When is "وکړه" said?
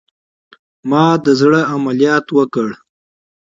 2.37-2.73